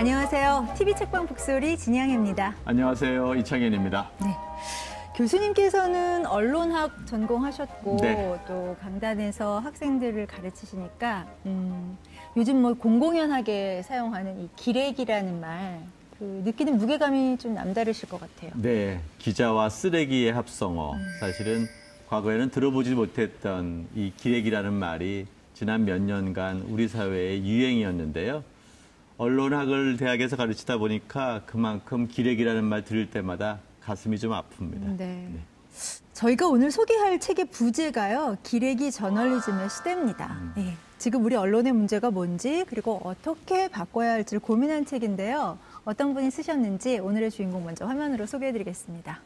[0.00, 0.66] 안녕하세요.
[0.78, 2.54] TV 책방 북소리 진양입니다.
[2.64, 3.34] 안녕하세요.
[3.34, 4.10] 이창현입니다.
[4.22, 4.34] 네.
[5.14, 8.40] 교수님께서는 언론학 전공하셨고 네.
[8.48, 11.98] 또 강단에서 학생들을 가르치시니까 음,
[12.34, 15.82] 요즘 뭐 공공연하게 사용하는 이 기레기라는 말,
[16.18, 18.52] 그 느끼는 무게감이 좀 남다르실 것 같아요.
[18.54, 20.94] 네, 기자와 쓰레기의 합성어.
[21.20, 21.66] 사실은
[22.08, 28.42] 과거에는 들어보지 못했던 이 기레기라는 말이 지난 몇 년간 우리 사회의 유행이었는데요.
[29.20, 34.96] 언론학을 대학에서 가르치다 보니까 그만큼 기레기라는 말 들을 때마다 가슴이 좀 아픕니다.
[34.96, 35.28] 네.
[36.14, 38.38] 저희가 오늘 소개할 책의 부제가요.
[38.42, 40.54] 기레기 저널리즘의 시대입니다.
[40.56, 40.74] 예.
[40.96, 45.58] 지금 우리 언론의 문제가 뭔지 그리고 어떻게 바꿔야 할지를 고민한 책인데요.
[45.84, 49.20] 어떤 분이 쓰셨는지 오늘의 주인공 먼저 화면으로 소개해드리겠습니다.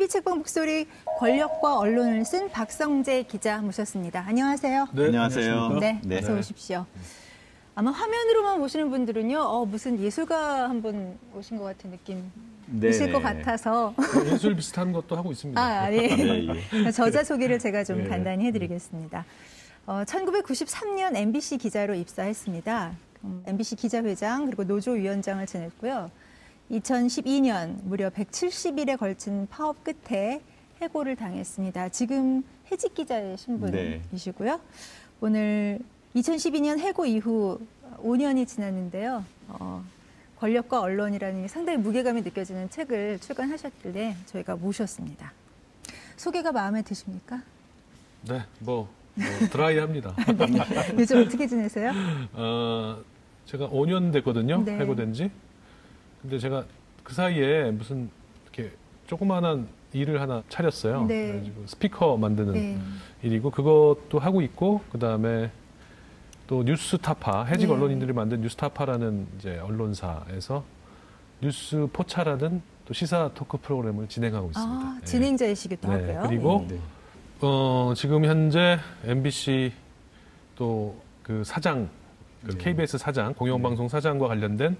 [0.00, 0.86] TV 책방 목소리
[1.18, 4.24] 권력과 언론을 쓴 박성재 기자 모셨습니다.
[4.26, 4.88] 안녕하세요.
[4.94, 5.68] 네, 안녕하세요.
[5.78, 6.18] 네, 네.
[6.18, 6.86] 어서 오십시오.
[7.74, 13.12] 아마 화면으로만 보시는 분들은요, 어, 무슨 예술가 한 분 오신 것 같은 느낌이실 네.
[13.12, 13.94] 것 같아서.
[14.32, 15.60] 예술 비슷한 것도 하고 있습니다.
[15.60, 15.98] 아, 아니.
[16.08, 16.46] 네,
[16.86, 16.90] 예.
[16.92, 18.08] 저자 소개를 제가 좀 예.
[18.08, 19.26] 간단히 해드리겠습니다.
[19.86, 22.92] 어, 1993년 MBC 기자로 입사했습니다.
[23.24, 26.10] 음, MBC 기자회장 그리고 노조 위원장을 지냈고요.
[26.70, 30.40] 2012년 무려 170일에 걸친 파업 끝에
[30.80, 31.90] 해고를 당했습니다.
[31.90, 34.60] 지금 해직 기자의 신분이시고요.
[35.20, 35.80] 오늘
[36.14, 37.60] 2012년 해고 이후
[37.98, 39.24] 5년이 지났는데요.
[39.48, 39.84] 어,
[40.38, 45.32] 권력과 언론이라는 상당히 무게감이 느껴지는 책을 출간하셨길래 저희가 모셨습니다.
[46.16, 47.42] 소개가 마음에 드십니까?
[48.26, 50.14] 네, 뭐, 뭐 드라이합니다.
[50.98, 51.92] 요즘 어떻게 지내세요?
[52.32, 53.02] 어,
[53.46, 54.62] 제가 5년 됐거든요.
[54.64, 54.78] 네.
[54.78, 55.30] 해고된 지.
[56.22, 56.64] 근데 제가
[57.02, 58.10] 그 사이에 무슨
[58.44, 58.72] 이렇게
[59.06, 61.06] 조그마한 일을 하나 차렸어요.
[61.06, 61.28] 네.
[61.28, 62.78] 그래가지고 스피커 만드는 네.
[63.22, 65.50] 일이고 그것도 하고 있고 그 다음에
[66.46, 67.72] 또 뉴스타파 해직 네.
[67.72, 70.64] 언론인들이 만든 뉴스타파라는 이제 언론사에서
[71.40, 74.86] 뉴스 포차라는 또 시사 토크 프로그램을 진행하고 있습니다.
[74.86, 75.04] 아, 예.
[75.04, 76.28] 진행자이시기도 네, 하고요.
[76.28, 76.78] 그리고 네.
[77.40, 79.72] 어, 지금 현재 MBC
[80.56, 81.88] 또 그 사장,
[82.44, 82.58] 그 네.
[82.58, 84.76] KBS 사장, 공영방송 사장과 관련된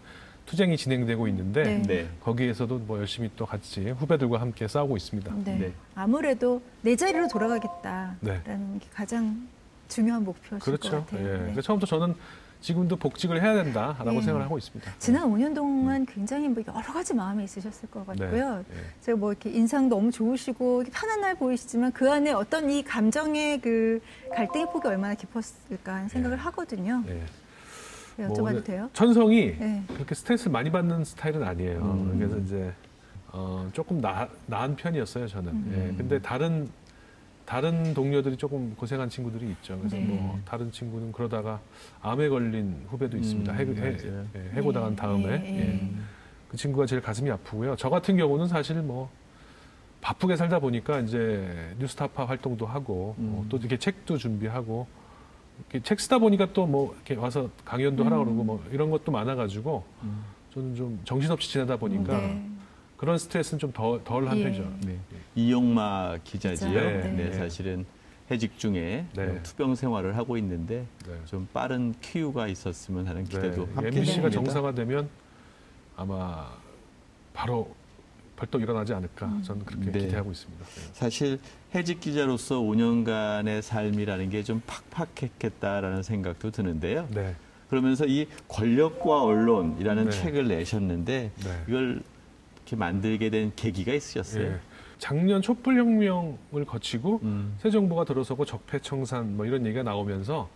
[0.46, 1.82] 투쟁이 진행되고 있는데 네.
[1.82, 2.08] 네.
[2.20, 5.32] 거기에서도 뭐 열심히 또 같이 후배들과 함께 싸우고 있습니다.
[5.44, 5.58] 네.
[5.58, 5.72] 네.
[5.94, 8.40] 아무래도 내 자리로 돌아가겠다라는 네.
[8.80, 9.48] 게 가장
[9.88, 10.90] 중요한 목표실 것 그렇죠.
[11.04, 11.28] 같아요.
[11.28, 11.32] 예.
[11.32, 11.38] 네.
[11.44, 12.14] 그래서 처음부터 저는
[12.60, 14.20] 지금도 복직을 해야 된다라고 네.
[14.20, 14.92] 생각을 하고 있습니다.
[14.98, 18.18] 지난 5년 동안 굉장히 뭐 여러 가지 마음이 있으셨을 것 네.
[18.18, 18.64] 같고요.
[18.70, 18.76] 예.
[19.00, 24.00] 제가 뭐 이렇게 인상 너무 좋으시고 편안해 보이시지만 그 안에 어떤 이 감정의 그
[24.34, 27.02] 갈등의 폭이 얼마나 깊었을까 하는 생각을 하거든요.
[28.20, 28.24] 예.
[28.24, 28.90] 네, 뭐 여쭤봐도 오늘 돼요?
[28.92, 29.82] 천성이 네.
[29.94, 31.80] 그렇게 스트레스 많이 받는 스타일은 아니에요.
[31.80, 32.18] 음.
[32.18, 32.72] 그래서 이제
[33.32, 35.52] 어, 조금 나, 나은 편이었어요 저는.
[35.52, 35.72] 음.
[35.72, 36.68] 예, 근데 다른
[37.46, 39.76] 다른 동료들이 조금 고생한 친구들이 있죠.
[39.78, 40.04] 그래서 네.
[40.04, 41.60] 뭐 다른 친구는 그러다가
[42.00, 43.52] 암에 걸린 후배도 있습니다.
[43.52, 43.96] 음, 해고, 해.
[44.36, 45.64] 예, 해고당한 네, 다음에 네, 예.
[45.64, 45.90] 네.
[46.48, 47.76] 그 친구가 제일 가슴이 아프고요.
[47.76, 49.10] 저 같은 경우는 사실 뭐
[50.00, 53.46] 바쁘게 살다 보니까 이제 뉴스타파 활동도 하고 어, 음.
[53.48, 54.86] 또 이렇게 책도 준비하고
[55.82, 58.24] 책 쓰다 보니까 또 뭐 이렇게 와서 강연도 하라 음.
[58.24, 60.24] 그러고 뭐 이런 것도 많아가지고 음.
[60.54, 62.46] 저는 좀 정신없이 지내다 보니까 네.
[62.96, 64.42] 그런 스트레스는 좀 덜, 덜한 예.
[64.44, 64.72] 편이죠.
[64.84, 64.98] 네.
[65.34, 66.68] 이용마 기자지요.
[66.68, 66.80] 기자.
[66.80, 67.12] 네.
[67.12, 67.32] 네.
[67.32, 67.86] 사실은
[68.30, 69.42] 해직 중에 네.
[69.42, 71.14] 투병 생활을 하고 있는데 네.
[71.24, 73.72] 좀 빠른 퀴유가 있었으면 하는 기대도 네.
[73.74, 74.30] 함께 MBC가.
[74.30, 75.08] 정상화되면
[75.96, 76.48] 아마
[77.32, 77.74] 바로
[78.40, 79.42] 벌떡 일어나지 않을까 음.
[79.42, 79.98] 저는 그렇게 네.
[80.00, 80.64] 기대하고 있습니다.
[80.64, 80.80] 네.
[80.94, 81.38] 사실
[81.74, 87.06] 해직 기자로서 5년간의 삶이라는 게 좀 팍팍했겠다라는 생각도 드는데요.
[87.10, 87.34] 네.
[87.68, 90.10] 그러면서 이 권력과 언론이라는 네.
[90.10, 91.62] 책을 내셨는데 네.
[91.68, 92.02] 이걸
[92.56, 94.44] 이렇게 만들게 된 계기가 있으셨어요.
[94.44, 94.60] 예.
[94.96, 97.54] 작년 촛불혁명을 거치고 음.
[97.58, 100.48] 새 정부가 들어서고 적폐청산 뭐 이런 얘기가 나오면서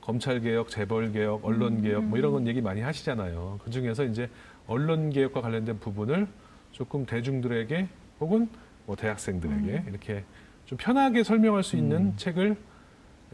[0.00, 3.58] 검찰 개혁, 재벌 개혁, 언론 개혁 뭐 이런 건 얘기 많이 하시잖아요.
[3.64, 4.30] 그 중에서 이제
[4.68, 6.28] 언론 개혁과 관련된 부분을
[6.74, 7.88] 조금 대중들에게
[8.20, 8.48] 혹은
[8.84, 10.24] 뭐 대학생들에게 이렇게
[10.66, 12.56] 좀 편하게 설명할 수 있는 책을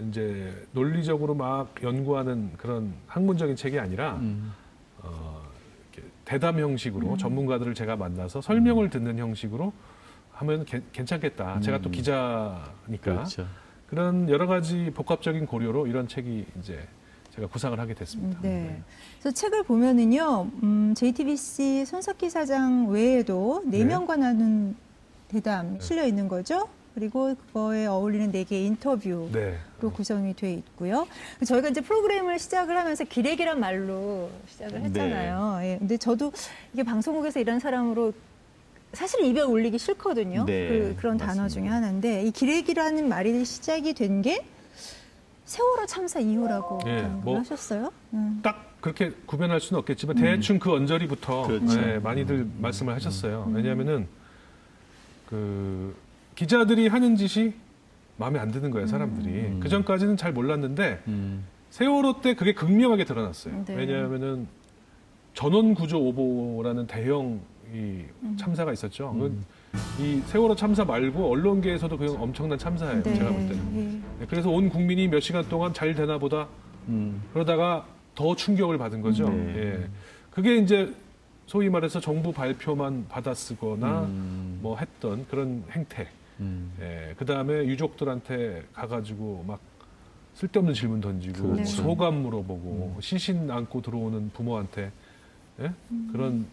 [0.08, 4.52] 이제 논리적으로 막 연구하는 그런 학문적인 책이 아니라 음.
[4.98, 5.42] 어,
[6.26, 9.72] 대담 형식으로 전문가들을 제가 만나서 설명을 듣는 형식으로
[10.32, 11.60] 하면 개- 괜찮겠다.
[11.60, 11.92] 제가 또 음.
[11.92, 12.68] 기자니까
[13.00, 13.46] 그렇죠.
[13.88, 16.86] 그런 여러 가지 복합적인 고려로 이런 책이 이제
[17.34, 18.40] 제가 구상을 하게 됐습니다.
[18.42, 18.80] 네.
[19.20, 23.84] 그래서 책을 보면은요, 음, JTBC 손석희 사장 외에도 네 네.
[23.84, 24.76] 명과 나눈
[25.28, 26.68] 대담 실려 있는 거죠.
[26.94, 29.28] 그리고 그거에 어울리는 네 개의 인터뷰.
[29.32, 29.56] 네.
[29.80, 31.06] 로 구성이 돼 있고요.
[31.46, 35.58] 저희가 이제 프로그램을 시작을 하면서 기레기란 말로 시작을 했잖아요.
[35.60, 35.72] 네.
[35.72, 35.78] 예.
[35.78, 36.32] 근데 저도
[36.74, 38.12] 이게 방송국에서 일하는 사람으로
[38.92, 40.44] 사실 입에 올리기 싫거든요.
[40.46, 41.48] 네, 그, 그런 단어.
[41.48, 44.44] 중에 하나인데 이 기레기라는 말이 시작이 된게
[45.50, 47.90] 세월호 참사 이후라고 예, 좀뭐 하셨어요.
[48.14, 48.38] 음.
[48.40, 51.80] 딱 그렇게 구별할 수는 없겠지만 대충 그 언저리부터 그렇죠.
[51.80, 53.50] 네, 많이들 말씀을 하셨어요.
[53.52, 54.06] 왜냐하면은
[55.28, 55.96] 그
[56.36, 57.52] 기자들이 하는 짓이
[58.16, 59.28] 마음에 안 드는 거예요, 사람들이.
[59.28, 59.60] 음.
[59.60, 61.44] 그 전까지는 잘 몰랐는데 음.
[61.70, 63.64] 세월호 때 그게 극명하게 드러났어요.
[63.66, 63.74] 네.
[63.74, 64.46] 왜냐하면은
[65.34, 67.40] 전원 구조 오보라는 대형
[67.74, 68.36] 이 음.
[68.38, 69.16] 참사가 있었죠.
[69.98, 73.02] 이 세월호 참사 말고 언론계에서도 그냥 엄청난 참사예요.
[73.02, 73.14] 네.
[73.14, 73.76] 제가 볼 때는.
[73.76, 73.82] 예.
[74.20, 76.48] 네, 그래서 온 국민이 몇 시간 동안 잘 되나 보다
[76.88, 77.22] 음.
[77.32, 79.28] 그러다가 더 충격을 받은 거죠.
[79.28, 79.54] 네.
[79.56, 79.88] 예.
[80.30, 80.92] 그게 이제
[81.46, 84.58] 소위 말해서 정부 발표만 받아쓰거나 음.
[84.62, 86.08] 뭐 했던 그런 행태.
[86.40, 86.72] 음.
[86.80, 87.14] 예.
[87.18, 89.60] 그 다음에 유족들한테 가가지고 막
[90.34, 91.82] 쓸데없는 질문 던지고 뭐 그렇죠.
[91.82, 94.90] 소감 물어보고 시신 안고 들어오는 부모한테
[95.60, 95.72] 예?
[96.12, 96.46] 그런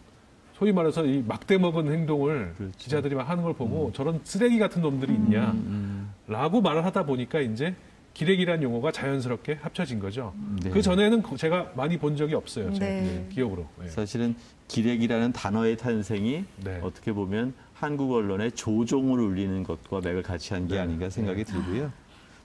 [0.57, 2.73] 소위 말해서 이 막대 먹은 행동을 그렇죠.
[2.77, 5.51] 기자들이 막 하는 걸 보고 저런 쓰레기 같은 놈들이 있냐.
[5.51, 6.11] 음.
[6.27, 7.75] 라고 말을 하다 보니까 이제
[8.15, 10.33] 기레기란 용어가 자연스럽게 합쳐진 거죠.
[10.63, 10.71] 네.
[10.71, 12.73] 그 전에는 제가 많이 본 적이 없어요.
[12.73, 13.27] 제 네.
[13.31, 13.67] 기억으로.
[13.83, 13.89] 예.
[13.89, 14.35] 사실은
[14.67, 16.79] 기레기라는 단어의 탄생이 네.
[16.81, 20.79] 어떻게 보면 한국 언론의 조종을 울리는 것과 맥을 같이 한게 네.
[20.81, 21.91] 아닌가 생각이 들고요.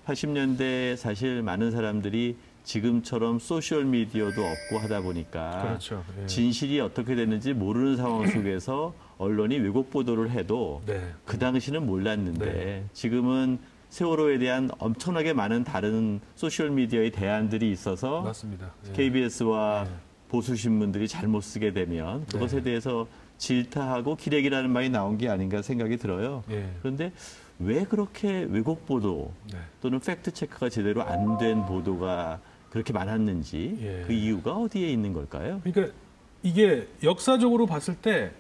[0.06, 6.05] 80년대 사실 많은 사람들이 지금처럼 소셜 미디어도 없고 하다 보니까 그렇죠.
[6.20, 6.26] 예.
[6.26, 11.12] 진실이 어떻게 됐는지 모르는 상황 속에서 언론이 왜곡 보도를 해도 네.
[11.25, 12.85] 그 당시는 몰랐는데 네.
[12.93, 13.59] 지금은
[13.91, 18.70] 세월호에 대한 엄청나게 많은 다른 소셜 미디어의 대안들이 있어서 맞습니다.
[18.88, 18.93] 예.
[18.93, 19.94] KBS와 네.
[20.29, 22.62] 보수 신문들이 잘못 쓰게 되면 그것에 네.
[22.62, 23.06] 대해서
[23.37, 26.43] 질타하고 기레기라는 말이 나온 게 아닌가 생각이 들어요.
[26.50, 26.70] 예.
[26.81, 27.12] 그런데
[27.59, 29.59] 왜 그렇게 왜곡 보도 네.
[29.82, 32.41] 또는 팩트 체크가 제대로 안 된 보도가
[32.72, 34.04] 그렇게 많았는지 예.
[34.06, 35.60] 그 이유가 어디에 있는 걸까요?
[35.62, 35.94] 그러니까
[36.42, 38.30] 이게 역사적으로 봤을 때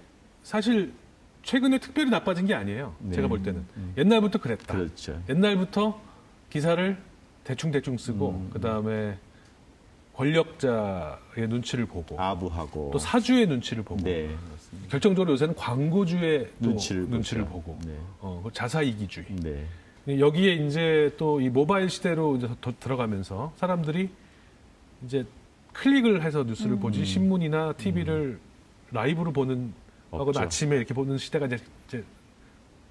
[0.42, 0.94] 사실
[1.42, 2.94] 최근에 특별히 나빠진 게 아니에요.
[3.00, 3.14] 네.
[3.14, 3.92] 제가 볼 때는 음.
[3.98, 4.74] 옛날부터 그랬다.
[4.74, 5.20] 그렇죠.
[5.28, 6.00] 옛날부터
[6.48, 6.96] 기사를
[7.44, 8.50] 대충 대충 쓰고 음.
[8.50, 9.18] 그 다음에
[10.14, 14.34] 권력자의 눈치를 보고 아부하고 또 사주의 눈치를 보고 네.
[14.88, 17.44] 결정적으로 요새는 광고주의 또 눈치를 눈치를.
[17.44, 17.94] 보고 네.
[18.20, 19.66] 어, 그 자사이기주의 네.
[20.18, 24.08] 여기에 이제 또 이 모바일 시대로 이제 더 들어가면서 사람들이
[25.04, 25.24] 이제
[25.72, 28.38] 클릭을 해서 뉴스를 보지 신문이나 TV를
[28.90, 29.72] 라이브로 보는
[30.10, 30.36] 하고 음.
[30.36, 31.56] 아침에 이렇게 보는 시대가 이제,
[31.88, 32.04] 이제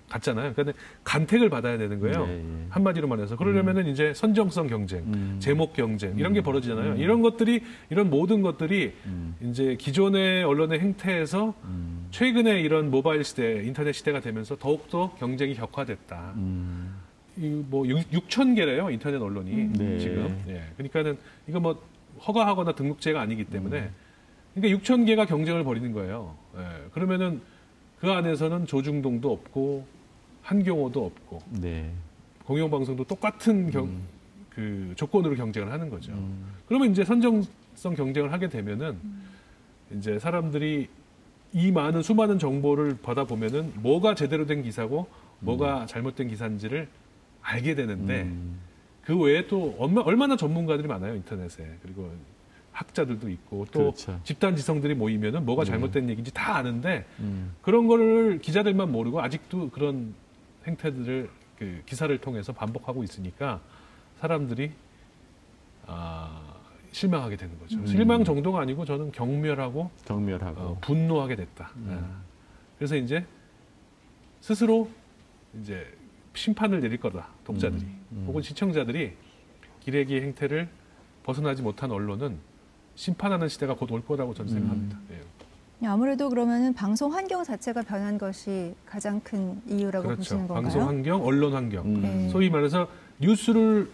[0.09, 0.53] 갔잖아요.
[0.53, 2.25] 그러니까 간택을 받아야 되는 거예요.
[2.25, 2.65] 네, 예.
[2.69, 5.37] 한마디로 말해서 그러려면은 이제 선정성 경쟁, 음.
[5.39, 6.95] 제목 경쟁 이런 게 벌어지잖아요.
[6.95, 9.35] 이런 것들이 이런 모든 것들이 음.
[9.41, 12.07] 이제 기존의 언론의 행태에서 음.
[12.11, 16.33] 최근에 이런 모바일 시대, 인터넷 시대가 되면서 더욱더 경쟁이 격화됐다.
[16.35, 16.95] 음.
[17.37, 19.97] 이뭐 6천 개래요 인터넷 언론이 네.
[19.97, 20.44] 지금.
[20.49, 20.61] 예.
[20.75, 21.81] 그러니까는 이거 뭐
[22.28, 23.94] 허가하거나 등록제가 아니기 때문에 음.
[24.54, 26.35] 그러니까 6천 개가 경쟁을 벌이는 거예요.
[26.57, 26.90] 예.
[26.94, 27.42] 그러면은
[27.99, 29.85] 그 안에서는 조중동도 없고
[30.44, 31.92] 한경호도 없고 네.
[32.45, 34.07] 공영방송도 똑같은 경, 음.
[34.49, 36.11] 그 조건으로 경쟁을 하는 거죠.
[36.68, 38.97] 그러면 이제 선정성 경쟁을 하게 되면은
[39.97, 40.90] 이제 사람들이
[41.54, 45.07] 이 많은 수많은 정보를 받아 보면은 뭐가 제대로 된 기사고
[45.40, 46.87] 뭐가 잘못된 기사인지를
[47.42, 48.59] 알게 되는데 음.
[49.03, 52.11] 그 외에 또 얼마, 얼마 나 전문가들이 많아요 인터넷에 그리고
[52.71, 54.19] 학자들도 있고 또 그렇죠.
[54.23, 57.53] 집단 지성들이 모이면은 뭐가 잘못된 얘기인지 다 아는데 음.
[57.61, 60.13] 그런 거를 기자들만 모르고 아직도 그런
[60.65, 63.61] 행태들을 그 기사를 통해서 반복하고 있으니까
[64.19, 64.71] 사람들이
[65.85, 66.53] 아,
[66.91, 67.77] 실망하게 되는 거죠.
[67.77, 67.85] 음.
[67.85, 71.71] 실망 정도가 아니고 저는 경멸하고 경멸하고 어, 분노하게 됐다.
[71.75, 71.87] 음.
[71.89, 72.21] 아.
[72.77, 73.25] 그래서 이제
[74.39, 74.89] 스스로
[75.59, 75.85] 이제
[76.33, 77.28] 심판을 내릴 거다.
[77.45, 78.23] 독자들이 음.
[78.28, 79.14] 혹은 시청자들이
[79.81, 80.69] 기레기 행태를
[81.23, 82.38] 벗어나지 못한 언론은
[82.95, 84.54] 심판하는 시대가 곧 올 거라고 저는 음.
[84.57, 84.97] 생각합니다.
[85.11, 85.88] 예.
[85.88, 90.47] 아무래도 그러면은 방송 환경 자체가 변한 것이 가장 큰 이유라고 보시는 그렇죠.
[90.47, 90.61] 건가요?
[90.61, 91.85] 방송 환경, 언론 환경.
[91.85, 92.02] 음.
[92.02, 92.30] 네.
[92.30, 92.88] 소위 말해서
[93.19, 93.90] 뉴스를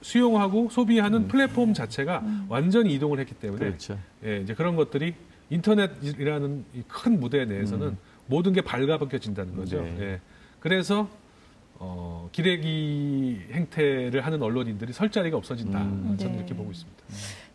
[0.00, 3.98] 수용하고 소비하는 플랫폼 자체가 완전히 이동을 했기 때문에 그렇죠.
[4.24, 5.14] 예, 이제 그런 것들이
[5.50, 9.80] 인터넷이라는 이큰 무대 내에서는 모든 게 발가벗겨진다는 거죠.
[9.82, 9.96] 네.
[10.00, 10.20] 예.
[10.60, 11.08] 그래서
[11.78, 15.80] 어, 기레기 행태를 하는 언론인들이 설 자리가 없어진다.
[15.80, 16.16] 음.
[16.18, 16.38] 저는 네.
[16.38, 17.02] 이렇게 보고 있습니다.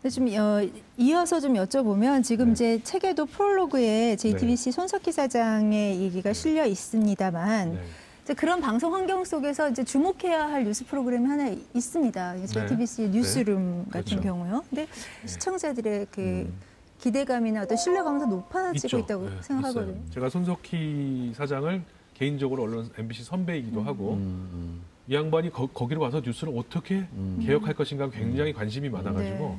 [0.02, 2.52] 근데 좀 어, 이어서 좀 여쭤보면 지금 네.
[2.52, 7.82] 이제 책에도 프롤로그에 JTBC 손석희 사장의 얘기가 실려 있습니다만 네.
[8.24, 12.46] 이제 그런 방송 환경 속에서 이제 주목해야 할 뉴스 프로그램이 하나 있습니다.
[12.46, 14.20] JTBC 뉴스룸 같은 그렇죠.
[14.20, 14.64] 경우요.
[14.68, 14.86] 근데
[15.26, 16.52] 시청자들의 그 음.
[17.00, 18.98] 기대감이나 어떤 신뢰감은 더 높아지고 있죠.
[18.98, 19.92] 있다고 네, 생각하거든요.
[19.96, 20.10] 있어요.
[20.12, 21.82] 제가 손석희 사장을
[22.20, 27.40] 개인적으로 언론 MBC 선배이기도 하고 음, 이 양반이 거, 기로 가서 뉴스를 어떻게 음.
[27.42, 29.58] 개혁할 것인가 굉장히 관심이 많아가지고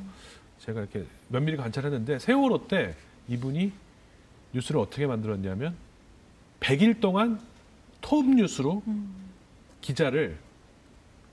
[0.60, 2.94] 제가 이렇게 면밀히 관찰했는데 세월호 때
[3.26, 3.72] 이분이
[4.54, 5.74] 뉴스를 어떻게 만들었냐면
[6.60, 7.40] 100일 동안
[8.00, 9.12] 톱 뉴스로 음.
[9.80, 10.38] 기자를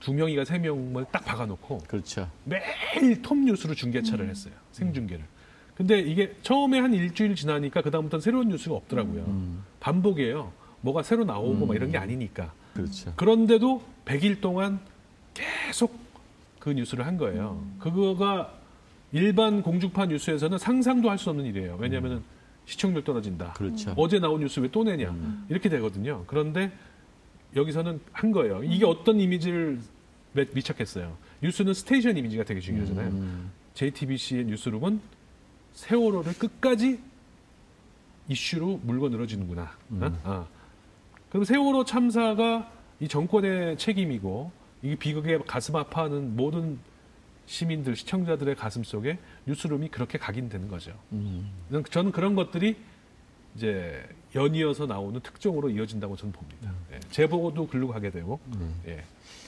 [0.00, 2.28] 두 명이가 세 명을 딱 박아놓고 그렇죠.
[2.44, 4.54] 매일 톱 뉴스로 중계차를 했어요.
[4.72, 5.24] 생중계를.
[5.76, 9.22] 근데 이게 처음에 한 일주일 지나니까 그다음부터는 새로운 뉴스가 없더라고요.
[9.22, 10.59] 음, 반복이에요.
[10.82, 11.76] 뭐가 새로 나오고 막 음.
[11.76, 12.52] 이런 게 아니니까.
[12.74, 13.12] 그렇죠.
[13.16, 14.80] 그런데도 100일 동안
[15.34, 15.98] 계속
[16.58, 17.62] 그 뉴스를 한 거예요.
[17.78, 18.54] 그거가
[19.12, 21.76] 일반 공중파 뉴스에서는 상상도 할 수 없는 일이에요.
[21.80, 22.22] 왜냐하면
[22.66, 23.54] 시청률 떨어진다.
[23.54, 23.92] 그렇죠.
[23.96, 25.10] 어제 나온 뉴스 왜 또 내냐.
[25.10, 25.46] 음.
[25.48, 26.24] 이렇게 되거든요.
[26.26, 26.70] 그런데
[27.56, 28.62] 여기서는 한 거예요.
[28.62, 29.80] 이게 어떤 이미지를
[30.32, 31.16] 매- 미착했어요.
[31.42, 33.08] 뉴스는 station 이미지가 되게 중요하잖아요.
[33.08, 35.00] 음, JTBC의 뉴스룸은
[35.72, 37.00] 세월호를 끝까지
[38.28, 39.62] 이슈로 물고 늘어지는구나.
[39.62, 39.68] 어?
[39.90, 40.59] 음.
[41.30, 41.32] 아.
[41.32, 44.50] 그럼 세월호 참사가 이 정권의 책임이고
[44.82, 46.78] 이 비극에 가슴 아파하는 모든
[47.46, 50.92] 시민들, 시청자들의 가슴 속에 뉴스룸이 그렇게 각인되는 거죠.
[51.12, 51.50] 음.
[51.90, 52.76] 저는 그런 것들이
[53.56, 56.72] 이제 연이어서 나오는 특종으로 이어진다고 저는 봅니다.
[56.92, 57.00] 예.
[57.10, 58.38] 제보도 글로 가게 되고,
[58.84, 58.92] 네.
[58.92, 59.04] 예.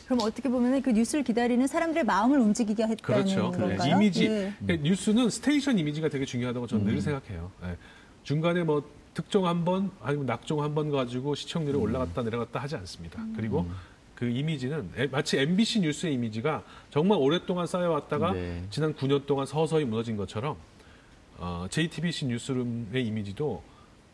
[0.07, 3.53] 그럼 어떻게 보면 그 뉴스를 기다리는 사람들의 마음을 움직이게 했다는 그렇죠.
[3.53, 3.79] 건가요?
[3.79, 3.91] 네.
[3.91, 4.25] 이미지.
[4.25, 4.53] 예.
[4.59, 7.53] 그러니까 뉴스는 station 이미지가 되게 중요하다고 저는 늘 생각해요.
[7.65, 7.77] 예.
[8.25, 8.83] 중간에 뭐
[9.14, 13.23] 특종 한 번, 아니면 낙종 한 번 가지고 시청률이 올라갔다 내려갔다 하지 않습니다.
[13.37, 13.66] 그리고
[14.14, 18.62] 그 이미지는 에- 마치 MBC 뉴스의 이미지가 정말 오랫동안 쌓여왔다가 네.
[18.71, 20.57] 지난 9년 동안 서서히 무너진 것처럼
[21.38, 23.62] 어, JTBC 뉴스룸의 이미지도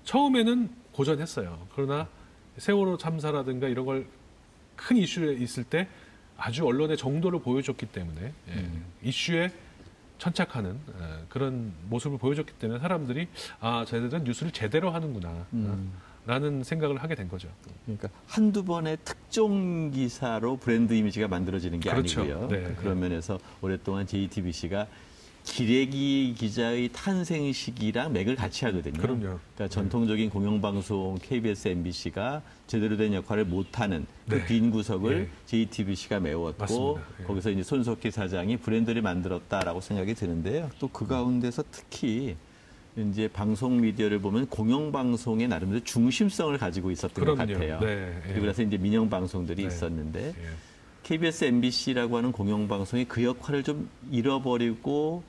[0.04, 1.66] 처음에는 고전했어요.
[1.74, 2.08] 그러나
[2.56, 4.06] 세월호 참사라든가 이런 걸
[4.78, 5.88] 큰 이슈에 있을 때
[6.36, 8.68] 아주 언론의 정도를 보여줬기 때문에 예,
[9.02, 9.50] 이슈에
[10.18, 13.28] 천착하는 예, 그런 모습을 보여줬기 때문에 사람들이
[13.60, 15.92] 아 쟤들은 뉴스를 제대로 하는구나 음.
[16.26, 17.48] 라는 생각을 하게 된 거죠.
[17.86, 22.20] 그러니까 한두 번의 특종 기사로 브랜드 이미지가 만들어지는 게 그렇죠.
[22.20, 22.48] 아니고요.
[22.48, 22.74] 네.
[22.76, 24.86] 그런 면에서 오랫동안 JTBC가
[25.52, 29.00] 기레기 기자의 탄생 시기랑 맥을 같이 하거든요.
[29.00, 29.20] 그럼요.
[29.54, 34.46] 그러니까 전통적인 공영방송 KBS, MBC가 제대로 된 역할을 못하는 그 네.
[34.46, 35.28] 빈 구석을 네.
[35.46, 37.02] JTBC가 메웠고 맞습니다.
[37.20, 37.24] 예.
[37.24, 40.70] 거기서 이제 손석희 사장이 브랜드를 만들었다라고 생각이 드는데요.
[40.78, 42.36] 또 그 가운데서 특히
[42.96, 47.52] 이제 방송 미디어를 보면 공영 방송의 나름대로 중심성을 가지고 있었던 것 그럼요.
[47.52, 47.80] 같아요.
[47.80, 48.32] 네, 예.
[48.32, 49.68] 그리고 나서 이제 민영 방송들이 네.
[49.68, 50.48] 있었는데 예.
[51.04, 55.22] KBS, MBC라고 하는 공영 방송이 그 역할을 좀 잃어버리고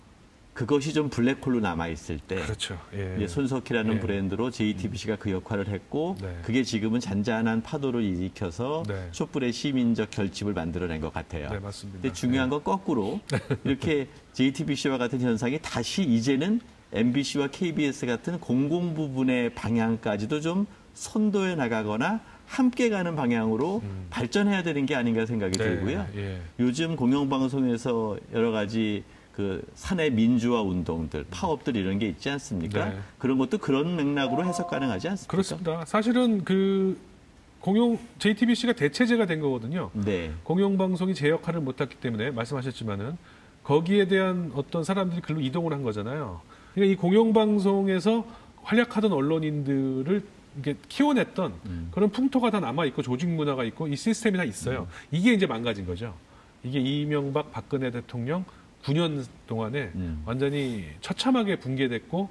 [0.60, 2.78] 그것이 좀 블랙홀로 남아 있을 때 그렇죠.
[2.94, 3.26] 예.
[3.26, 4.00] 손석희라는 예.
[4.02, 6.38] 브랜드로 JTBC가 그 역할을 했고 네.
[6.42, 9.08] 그게 지금은 잔잔한 파도를 일으켜서 네.
[9.12, 11.50] 촛불의 시민적 결집을 만들어낸 것 같아요.
[11.50, 12.02] 네, 맞습니다.
[12.02, 13.22] 근데 중요한 건 거꾸로
[13.64, 16.60] 이렇게 JTBC와 같은 현상이 다시 이제는
[16.92, 24.96] MBC와 KBS 같은 공공 부분의 방향까지도 좀 선도해 나가거나 함께 가는 방향으로 발전해야 되는 게
[24.96, 25.64] 아닌가 생각이 음.
[25.64, 26.08] 네, 들고요.
[26.18, 26.42] 예.
[26.60, 29.06] 요즘 공영방송에서 여러 가지
[29.40, 32.90] 그 사내 민주화 운동들, 파업들 이런 게 있지 않습니까?
[32.90, 33.00] 네.
[33.18, 35.32] 그런 것도 그런 맥락으로 해석 가능하지 않습니까?
[35.32, 35.86] 그렇습니다.
[35.86, 37.00] 사실은 그
[37.62, 39.92] 공영 JTBC가 대체제가 된 거거든요.
[39.94, 40.34] 네.
[40.44, 43.18] 공영 방송이 제 역할을 못 했기 때문에 말씀하셨지만은
[43.64, 46.42] 거기에 대한 어떤 사람들이 글로 이동을 한 거잖아요.
[46.74, 48.26] 그러니까 이 공영 방송에서
[48.64, 50.22] 활약하던 언론인들을
[50.60, 51.88] 이게 키워냈던 음.
[51.92, 54.90] 그런 풍토가 다 남아 있고 조직 문화가 있고 이 시스템이 다 있어요.
[55.12, 56.14] 이게 이제 망가진 거죠.
[56.62, 58.44] 이게 이명박 박근혜 대통령
[58.84, 60.24] 9년 동안에 음.
[60.26, 62.30] 완전히 처참하게 붕괴됐고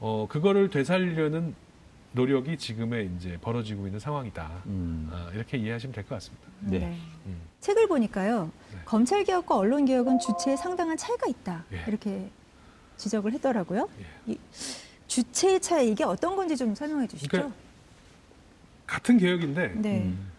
[0.00, 1.54] 어 그거를 되살리려는
[2.12, 4.62] 노력이 지금의 이제 벌어지고 있는 상황이다.
[4.66, 5.08] 음.
[5.12, 6.46] 아, 이렇게 이해하시면 될 것 같습니다.
[6.60, 6.96] 네.
[7.26, 7.40] 음.
[7.60, 8.50] 책을 보니까요.
[8.72, 8.78] 네.
[8.84, 11.64] 검찰 개혁과 언론 개혁은 주체에 상당한 차이가 있다.
[11.72, 11.84] 예.
[11.88, 12.30] 이렇게
[12.96, 13.88] 지적을 했더라고요.
[14.00, 14.32] 예.
[14.32, 14.38] 이
[15.08, 17.28] 주체의 차이 이게 어떤 건지 좀 설명해 주시죠.
[17.30, 17.54] 그러니까
[18.86, 20.02] 같은 개혁인데 네.
[20.04, 20.30] 음.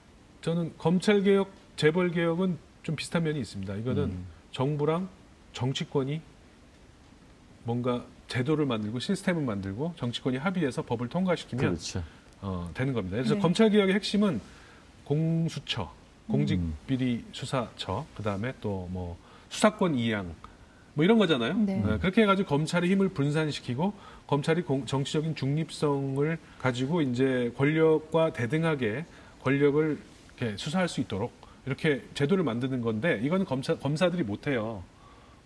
[0.42, 3.76] 저는 검찰 개혁, 재벌 개혁은 좀 비슷한 면이 있습니다.
[3.76, 4.26] 이거는 음.
[4.52, 5.10] 정부랑
[5.58, 6.22] 정치권이
[7.64, 12.04] 뭔가 제도를 만들고 시스템을 만들고 정치권이 합의해서 법을 통과시키면 그렇죠.
[12.42, 13.18] 어, 되는 겁니다.
[13.18, 13.40] 그래서 네.
[13.40, 14.40] 검찰 개혁의 핵심은
[15.06, 15.84] 공수처,
[16.28, 16.32] 음.
[16.32, 19.18] 공직 비리 수사처, 그 다음에 또 뭐
[19.50, 20.36] 수사권 이양
[20.94, 21.54] 뭐 이런 거잖아요.
[21.56, 21.82] 네.
[21.84, 23.94] 어, 그렇게 해가지고 검찰의 힘을 분산시키고
[24.28, 29.06] 검찰이 공- 정치적인 중립성을 가지고 이제 권력과 대등하게
[29.42, 29.98] 권력을
[30.38, 31.32] 이렇게 수사할 수 있도록
[31.66, 34.84] 이렇게 제도를 만드는 건데 이건 검사 검사들이 못 해요.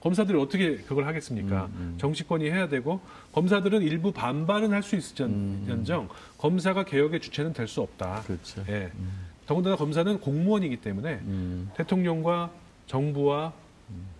[0.01, 1.69] 검사들이 어떻게 그걸 하겠습니까?
[1.97, 2.99] 정치권이 해야 되고
[3.33, 8.21] 검사들은 일부 반발은 할 수 있을지언정 검사가 개혁의 주체는 될 수 없다.
[8.25, 8.63] 그렇죠.
[8.67, 8.91] 예.
[9.45, 11.69] 더군다나 검사는 공무원이기 때문에 음.
[11.75, 12.49] 대통령과
[12.87, 13.53] 정부와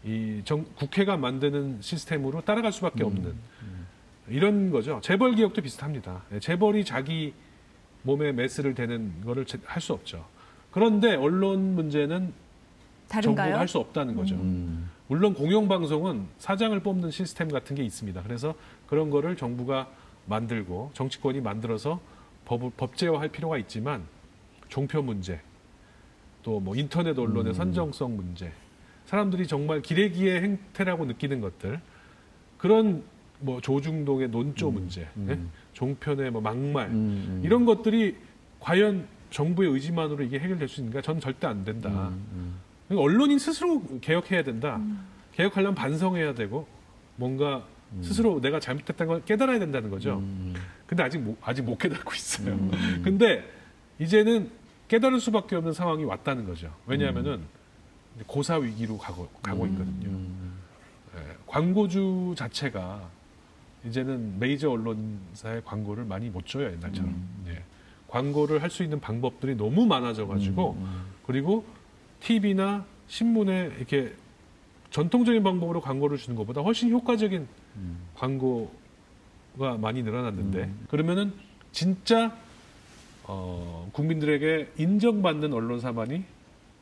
[0.03, 3.33] 이 정, 국회가 만드는 시스템으로 따라갈 수밖에 없는
[4.29, 4.99] 이런 거죠.
[5.03, 6.21] 재벌 기업도 비슷합니다.
[6.33, 7.33] 예, 재벌이 자기
[8.03, 10.25] 몸에 메스를 대는 거를 할 수 없죠.
[10.71, 12.33] 그런데 언론 문제는
[13.09, 13.57] 정부가 다른가요?
[13.57, 14.35] 할수 없다는 거죠.
[15.11, 15.13] 음.
[15.13, 18.23] 물론 공영방송은 사장을 뽑는 시스템 같은 게 있습니다.
[18.23, 18.55] 그래서
[18.87, 19.89] 그런 거를 정부가
[20.25, 21.99] 만들고 정치권이 만들어서
[22.45, 24.03] 법, 법제화할 필요가 있지만
[24.69, 25.41] 종표 문제,
[26.43, 28.51] 또 뭐 인터넷 언론의 선정성 문제,
[29.05, 31.81] 사람들이 정말 기레기의 행태라고 느끼는 것들,
[32.57, 33.03] 그런
[33.39, 35.39] 뭐 조중동의 논조 문제, 예?
[35.73, 37.41] 종편의 뭐 막말 음.
[37.43, 38.15] 이런 것들이
[38.59, 41.01] 과연 정부의 의지만으로 이게 해결될 수 있는가?
[41.01, 41.89] 저는 절대 안 된다.
[42.91, 42.95] 음.
[42.95, 44.79] 그러니까 언론인 스스로 개혁해야 된다.
[45.33, 46.67] 개혁하려면 반성해야 되고
[47.15, 47.63] 뭔가
[48.01, 50.19] 스스로 내가 잘못했다는 걸 깨달아야 된다는 거죠.
[50.19, 50.53] 음.
[50.87, 52.57] 근데 아직 못, 아직 못 깨닫고 있어요.
[53.03, 53.43] 근데
[53.99, 54.49] 이제는
[54.87, 56.73] 깨달을 수밖에 없는 상황이 왔다는 거죠.
[56.85, 57.41] 왜냐하면은
[58.15, 60.09] 이제 고사 위기로 가고, 가고 있거든요.
[60.09, 60.53] 음.
[61.15, 63.09] 예, 광고주 자체가
[63.85, 67.27] 이제는 메이저 언론사의 광고를 많이 못 줘요 옛날처럼.
[67.47, 67.63] 예.
[68.07, 70.77] 광고를 할 수 있는 방법들이 너무 많아져가지고
[71.25, 71.65] 그리고
[72.21, 74.13] TV나 신문에 이렇게
[74.91, 77.47] 전통적인 방법으로 광고를 주는 것보다 훨씬 효과적인
[78.15, 81.33] 광고가 많이 늘어났는데 그러면은
[81.71, 82.35] 진짜
[83.23, 86.23] 어, 국민들에게 인정받는 언론사만이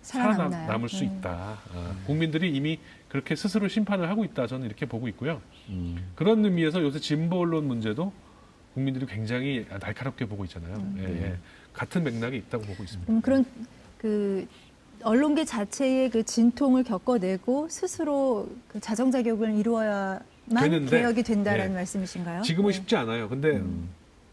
[0.01, 0.50] 살아남나요?
[0.50, 1.05] 살아남을 수 네.
[1.05, 1.60] 있다.
[1.74, 2.79] 아, 국민들이 이미
[3.10, 4.48] 그렇게 스스로 심판을 하고 있다.
[4.48, 5.41] 저는 이렇게 보고 있고요.
[5.69, 6.12] 음.
[6.15, 8.12] 그런 의미에서 요새 진보 언론 문제도
[8.74, 10.93] 국민들이 굉장히 날카롭게 보고 있잖아요.
[11.00, 11.38] 예, 예.
[11.74, 13.12] 같은 맥락이 있다고 보고 있습니다.
[13.12, 13.46] 음, 그런
[13.98, 14.48] 그
[15.03, 20.23] 언론계 자체의 그 진통을 겪어내고 스스로 그 자정 자격을 이루어야만
[20.62, 21.76] 되는데, 개혁이 된다라는 예.
[21.76, 22.41] 말씀이신가요?
[22.41, 22.78] 지금은 네.
[22.78, 23.30] 쉽지 않아요.
[23.30, 23.62] 근데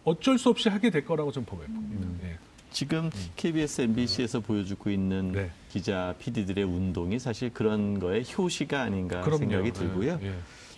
[0.04, 1.66] 어쩔 수 없이 하게 될 거라고 좀 보여요.
[1.68, 2.20] 음.
[2.24, 2.36] 예.
[2.70, 5.50] 지금 KBS, MBC에서 보여주고 있는 네.
[5.70, 9.38] 기자, PD들의 운동이 사실 그런 거에 효시가 아닌가 그럼요.
[9.38, 10.18] 생각이 들고요.
[10.22, 10.34] 예, 예.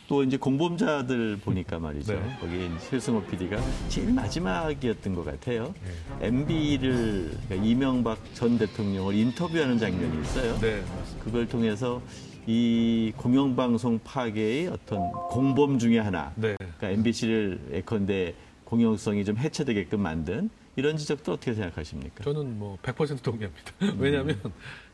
[0.08, 2.14] 또 이제 공범자들 보니까 말이죠.
[2.14, 2.36] 네.
[2.40, 5.74] 거기 실승호 PD가 제일 마지막이었던 것 같아요.
[6.22, 6.26] 예.
[6.28, 10.58] MB를 그러니까 이명박 전 대통령을 인터뷰하는 장면이 있어요.
[10.60, 11.24] 네, 맞습니다.
[11.24, 12.00] 그걸 통해서
[12.46, 16.56] 이 공영방송 파괴의 어떤 공범 중에 하나, 네.
[16.58, 22.24] 그러니까 MBC를 예컨대 공영성이 좀 해체되게끔 만든 이런 지적도 어떻게 생각하십니까?
[22.24, 23.72] 저는 뭐 100% 동의합니다.
[23.98, 24.40] 왜냐하면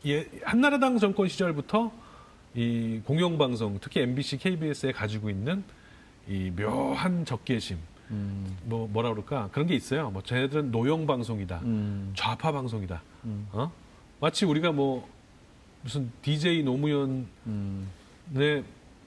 [0.05, 1.91] 예, 한나라당 정권 시절부터
[2.55, 5.63] 이 공영방송, 특히 MBC, KBS에 가지고 있는
[6.27, 7.77] 이 묘한 적개심,
[8.11, 10.09] 음, 뭐 뭐라 그럴까 그런 게 있어요.
[10.09, 13.01] 뭐 쟤네들은 노영 방송이다, 음, 좌파 방송이다.
[13.25, 13.47] 음.
[13.51, 13.71] 어?
[14.21, 15.07] 마치 우리가 뭐
[15.81, 17.89] 무슨 DJ 노무현의 음,
[18.33, 18.63] 그,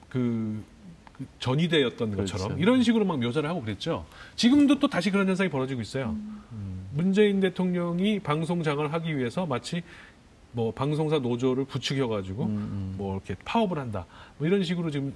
[0.09, 2.37] 그 전위대였던 그렇죠.
[2.37, 4.05] 것처럼 이런 식으로 막 묘사를 하고 그랬죠.
[4.35, 6.15] 지금도 또 다시 그런 현상이 벌어지고 있어요.
[6.93, 9.83] 문재인 대통령이 방송 장을 하기 위해서 마치
[10.51, 12.95] 뭐 방송사 노조를 부추겨가지고 음, 음.
[12.97, 14.05] 뭐 이렇게 파업을 한다.
[14.37, 15.13] 뭐 이런 식으로 지금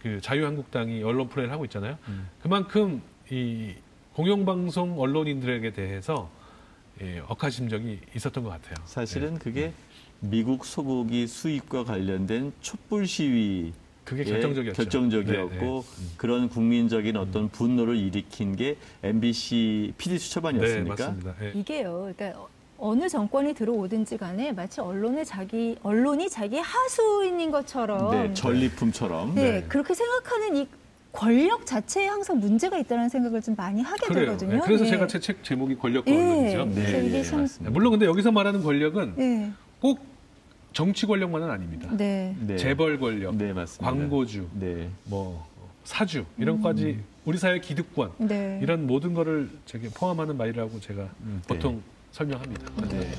[0.00, 1.98] 그 자유한국당이 언론 플레이를 하고 있잖아요.
[2.08, 2.28] 음.
[2.40, 3.74] 그만큼 이
[4.14, 6.30] 공영방송 언론인들에게 대해서
[7.02, 8.74] 예, 억하심정이 있었던 것 같아요.
[8.86, 9.38] 사실은 네.
[9.40, 9.72] 그게
[10.20, 13.72] 미국 소고기 수입과 관련된 촛불 시위
[14.04, 14.76] 그게 결정적이었죠.
[14.76, 16.08] 결정적이었고 네, 네.
[16.16, 20.94] 그런 국민적인 어떤 분노를 일으킨 게 MBC PD 네, 수첩아니었습니까?
[20.94, 21.34] 맞습니다.
[21.42, 21.52] 예.
[21.58, 22.12] 이게요.
[22.14, 22.46] 그러니까
[22.78, 29.34] 어느 정권이 들어오든지 간에 마치 언론의 자기 언론이 자기 하수인인 것처럼 네, 전리품처럼.
[29.34, 29.64] 네, 네.
[29.68, 30.68] 그렇게 생각하는 이
[31.12, 34.26] 권력 자체에 항상 문제가 있다는 생각을 좀 많이 하게 그래요.
[34.26, 34.52] 되거든요.
[34.56, 34.90] 네, 그래서 예.
[34.90, 36.14] 제가 제 책 제목이 권력과 예.
[36.16, 36.64] 언론이죠.
[36.74, 37.70] 네, 이게 예, 참- 맞습니다.
[37.70, 39.50] 네, 물론 근데 여기서 말하는 권력은 예.
[39.80, 40.00] 꼭
[40.74, 41.88] 정치 권력만은 아닙니다.
[41.96, 42.36] 네.
[42.40, 42.56] 네.
[42.58, 43.90] 재벌 권력, 네, 맞습니다.
[43.90, 44.90] 광고주, 네.
[45.04, 45.46] 뭐
[45.84, 48.60] 사주 이런 까지 우리 사회 기득권 네.
[48.62, 51.54] 이런 모든 거를 저기 포함하는 말이라고 제가 음, 네.
[51.54, 51.80] 보통
[52.16, 52.70] 설명합니다.
[52.88, 53.12] 네.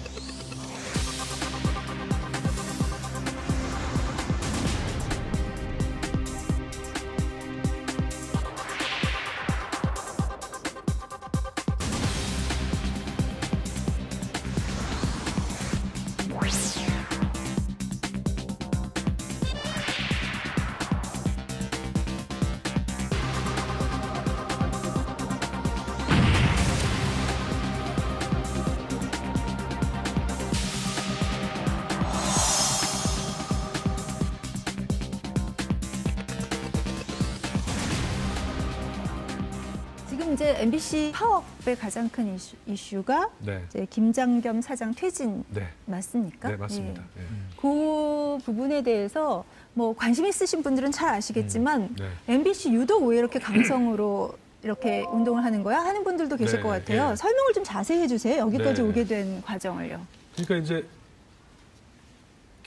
[40.34, 43.64] 이제 MBC 파업의 가장 큰 이슈, 가 네.
[43.70, 45.68] 이제 김장겸 사장 퇴진 네.
[45.86, 46.50] 맞습니까?
[46.50, 47.02] 네, 맞습니다.
[47.18, 47.22] 예.
[47.22, 47.26] 예.
[47.60, 52.10] 그 부분에 대해서 뭐 관심 있으신 분들은 잘 아시겠지만 네.
[52.28, 57.12] MBC 유독 왜 이렇게 강성으로 이렇게 운동을 하는 거야 하는 분들도 계실 네, 것 같아요.
[57.12, 57.16] 예.
[57.16, 58.40] 설명을 좀 자세히 해주세요.
[58.40, 58.88] 여기까지 네.
[58.88, 60.02] 오게 된 과정을요.
[60.34, 60.86] 그러니까 이제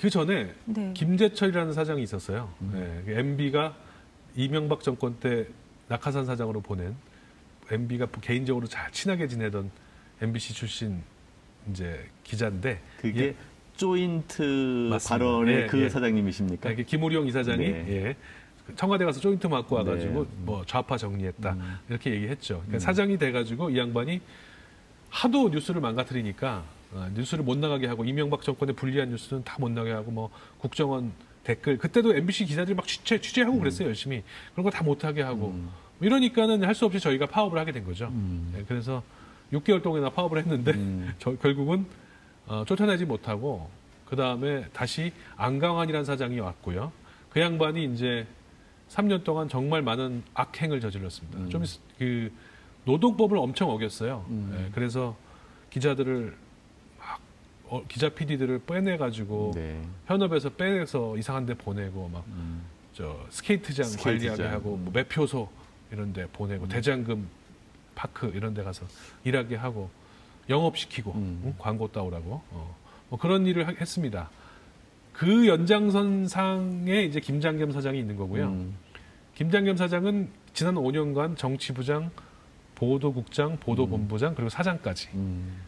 [0.01, 0.92] 그 전에 네.
[0.94, 2.49] 김재철이라는 사장이 있었어요.
[2.73, 3.75] 네, MB가
[4.35, 5.46] 이명박 정권 때
[5.88, 6.96] 낙하산 사장으로 보낸
[7.71, 9.71] MB가 개인적으로 잘 친하게 지내던
[10.21, 11.03] MBC 출신
[11.71, 13.35] 이제 기자인데 그게 예,
[13.77, 14.43] 조인트
[14.91, 15.09] 맞습니다.
[15.25, 15.89] 발언의 예, 그 예.
[15.89, 16.69] 사장님이십니까?
[16.69, 17.87] 이렇게 김우령 이사장이 네.
[17.89, 18.17] 예,
[18.77, 20.31] 청와대 가서 조인트 맞고 와가지고 네.
[20.39, 21.79] 뭐 좌파 정리했다 음.
[21.89, 22.59] 이렇게 얘기했죠.
[22.67, 24.21] 그러니까 사장이 돼가지고 이 양반이
[25.09, 29.91] 하도 뉴스를 망가뜨리니까 어, 뉴스를 못 나가게 하고 이명박 정권의 불리한 뉴스는 다 못 나게
[29.93, 31.13] 하고 뭐 국정원
[31.45, 35.71] 댓글 그때도 MBC 기자들이 막 취재 취재하고 그랬어요 열심히 그런 거 다 못하게 하고 음.
[36.01, 38.07] 이러니까는 할 수 없이 저희가 파업을 하게 된 거죠.
[38.09, 38.53] 음.
[38.55, 39.03] 네, 그래서
[39.53, 41.13] 6개월 동안이나 파업을 했는데 음.
[41.19, 41.85] 저, 결국은
[42.47, 43.69] 어, 쫓아내지 못하고
[44.07, 46.91] 그 다음에 다시 안강환이라는 사장이 왔고요.
[47.31, 48.27] 그 양반이 이제
[48.89, 51.39] 3년 동안 정말 많은 악행을 저질렀습니다.
[51.39, 51.49] 음.
[51.51, 52.33] 좀그
[52.85, 54.25] 노동법을 엄청 어겼어요.
[54.31, 54.53] 음.
[54.67, 55.17] 예, 그래서
[55.71, 56.35] 기자들을
[56.99, 57.21] 막
[57.69, 59.81] 어, 기자 PD들을 빼내 가지고 네.
[60.07, 62.63] 현업에서 빼내서 이상한 데 보내고 막 음.
[62.95, 64.37] 저 스케이트장, 스케이트장.
[64.37, 65.49] 관리하게 하고 뭐 매표소
[65.92, 67.29] 이런 데 보내고 대장금
[67.94, 68.87] 파크 이런 데 가서
[69.24, 69.90] 일하게 하고
[70.48, 71.42] 영업시키고 음.
[71.44, 71.55] 응?
[71.59, 72.76] 광고 따오라고 어.
[73.09, 74.31] 뭐 그런 일을 하- 했습니다.
[75.12, 78.46] 그 연장선상에 이제 김장겸 사장이 있는 거고요.
[78.46, 78.74] 음.
[79.35, 82.11] 김장겸 사장은 지난 5년간 정치부장,
[82.74, 85.61] 보도국장, 보도본부장 그리고 사장까지 음.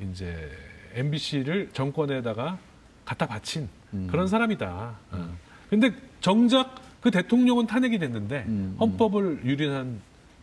[0.00, 0.50] 이제
[0.94, 2.58] MBC를 정권에다가
[3.04, 4.06] 갖다 바친 음.
[4.10, 4.98] 그런 사람이다.
[5.12, 5.36] 어.
[5.70, 6.74] 근데 정작
[7.08, 8.76] 그 대통령은 탄핵이 됐는데 음, 음.
[8.78, 9.98] 헌법을 유린한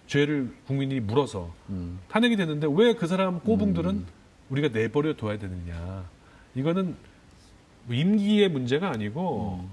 [0.08, 1.99] 죄를 국민이 물어서 음.
[2.10, 4.08] 탄핵이 됐는데 왜 그 사람 꼬붕들은 음.
[4.49, 6.06] 우리가 내버려 둬야 되느냐.
[6.56, 6.95] 이거는
[7.86, 9.69] 뭐 임기의 문제가 아니고 음.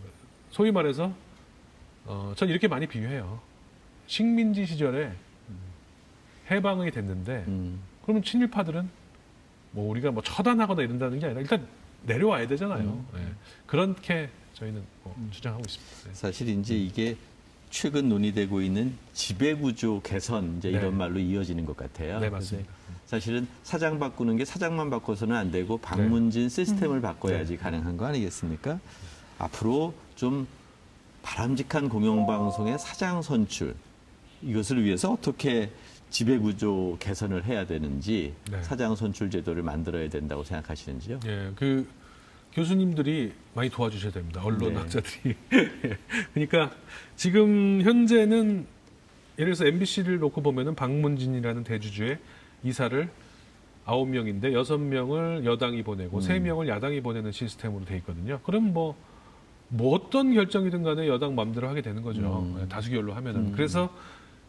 [0.51, 1.15] 소위 말해서
[2.05, 3.41] 어, 전 이렇게 많이 비유해요.
[4.07, 5.13] 식민지 시절에
[6.51, 7.81] 해방이 됐는데 음.
[8.03, 8.87] 그러면 친일파들은
[9.71, 11.67] 뭐 우리가 뭐 처단하거나 이런다는 게 아니라 일단
[12.05, 12.85] 내려와야 되잖아요.
[12.85, 13.07] 음.
[13.17, 13.33] 예.
[13.67, 16.09] 그렇게 저희는 뭐 주장하고 있습니다.
[16.09, 16.15] 네.
[16.15, 17.17] 사실 이제 이게
[17.71, 20.79] 최근 논의되고 있는 지배구조 개선 이제 네.
[20.79, 22.21] 이런 말로 이어지는 것 같아요.
[22.21, 22.71] 네, 맞습니다.
[23.07, 28.79] 사실은 사장 바꾸는 게 사장만 바꿔서는 안 되고 방문진 시스템을 바꿔야지 가능한 거 아니겠습니까?
[29.38, 30.47] 앞으로 좀
[31.23, 33.75] 바람직한 공영방송의 사장 선출
[34.43, 35.71] 이것을 위해서 어떻게
[36.12, 38.62] 지배 구조 개선을 해야 되는지 네.
[38.62, 41.20] 사장 선출 제도를 만들어야 된다고 생각하시는지요?
[41.27, 41.88] 예, 그
[42.53, 44.42] 교수님들이 많이 도와주셔야 됩니다.
[44.44, 44.79] 언론 네.
[44.79, 45.35] 학자들이.
[46.35, 46.70] 그러니까
[47.16, 48.66] 지금 현재는
[49.38, 52.18] 예를 들어서 MBC를 놓고 보면은 박문진이라는 대주주의
[52.62, 53.09] 이사를
[53.87, 56.20] 아홉 명인데 여섯 명을 여당이 보내고 음.
[56.20, 58.38] 세 명을 야당이 보내는 시스템으로 돼 있거든요.
[58.44, 58.96] 그럼 뭐,
[59.68, 62.42] 뭐 어떤 결정이든 간에 여당 마음대로 하게 되는 거죠.
[62.42, 62.61] 음.
[62.61, 63.46] 예, 다수결로 하면은.
[63.46, 63.53] 음.
[63.53, 63.90] 그래서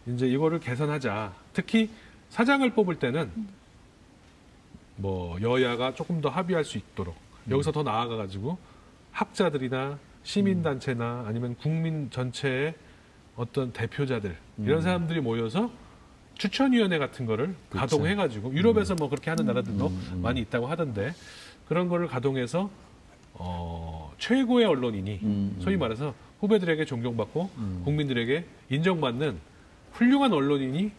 [0.08, 1.34] 이제 이거를 개선하자.
[1.54, 1.90] 특히
[2.30, 3.32] 사장을 뽑을 때는
[4.96, 7.16] 뭐 여야가 조금 더 합의할 수 있도록
[7.50, 8.58] 여기서 더 나아가 가지고
[9.12, 12.76] 학자들이나 시민단체나 아니면 국민 전체의
[13.36, 14.82] 어떤 대표자들 이런 음.
[14.82, 15.72] 사람들이 모여서
[16.36, 17.98] 추천위원회 같은 거를 그렇죠.
[17.98, 20.22] 가동해 가지고 유럽에서 뭐 그렇게 하는 나라들도 음, 음.
[20.22, 21.14] 많이 있다고 하던데
[21.68, 22.70] 그런 거를 가동해서
[23.34, 25.62] 어, 최고의 언론인이 음, 음.
[25.62, 27.82] 소위 말해서 후배들에게 존경받고 음.
[27.86, 29.40] 국민들에게 인정받는
[29.94, 30.92] 훌륭한 언론인이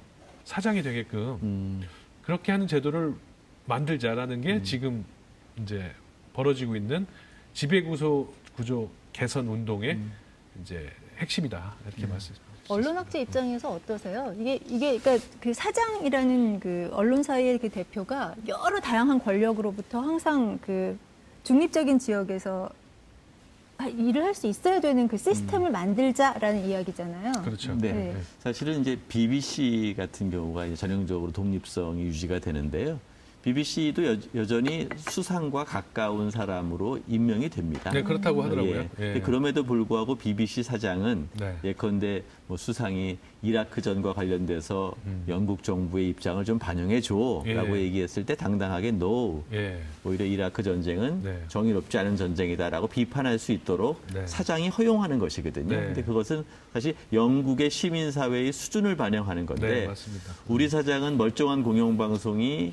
[0.44, 1.82] 사장이 되게끔 음.
[2.22, 3.14] 그렇게 하는 제도를
[3.66, 4.62] 만들자라는 게 음.
[4.64, 5.04] 지금
[5.60, 5.90] 이제
[6.32, 7.06] 벌어지고 있는
[7.54, 10.12] 지배구조 구조 개선 운동의 음.
[10.60, 12.54] 이제 핵심이다 이렇게 말씀드립니다.
[12.68, 14.34] 언론학자 입장에서 어떠세요?
[14.38, 20.98] 이게 이게 그러니까 그 사장이라는 그 언론사의 그 대표가 여러 다양한 권력으로부터 항상 그
[21.42, 22.83] 중립적인 지역에서 하-
[23.82, 27.32] 일을 할 수 있어야 되는 그 시스템을 만들자라는 이야기잖아요.
[27.44, 27.76] 그렇죠.
[27.76, 27.92] 네.
[27.92, 28.16] 네.
[28.40, 32.98] 사실은 이제 BBC 같은 경우가 이제 전형적으로 독립성이 유지가 되는데요.
[33.44, 34.02] BBC도
[34.36, 37.90] 여, 전히 수상과 가까운 사람으로 임명이 됩니다.
[37.90, 38.88] 네, 그렇다고 하더라고요.
[38.98, 39.16] 예.
[39.16, 39.20] 예.
[39.20, 41.54] 그럼에도 불구하고 BBC 사장은 네.
[41.62, 45.24] 예컨대 뭐 수상이 이라크 전과 관련돼서 음.
[45.28, 47.82] 영국 정부의 입장을 좀 반영해 줘라고 예.
[47.82, 49.42] 얘기했을 때 당당하게 no.
[49.52, 49.78] 예.
[50.04, 51.42] 오히려 이라크 전쟁은 네.
[51.48, 54.26] 정의롭지 않은 전쟁이다라고 비판할 수 있도록 네.
[54.26, 55.76] 사장이 허용하는 것이거든요.
[55.76, 55.84] 네.
[55.84, 59.94] 근데 그것은 사실 영국의 시민 사회의 수준을 반영하는 건데 네.
[60.48, 62.72] 우리 사장은 멀쩡한 공영 방송이